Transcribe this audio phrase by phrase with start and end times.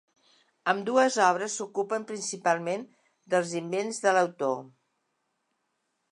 [0.71, 2.85] Ambdues obres s'ocupen, principalment,
[3.33, 4.57] dels invents de l'autor.